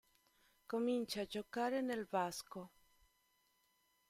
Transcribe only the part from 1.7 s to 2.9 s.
nel Vasco.